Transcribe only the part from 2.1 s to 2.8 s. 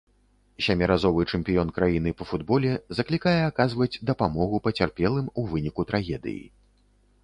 па футболе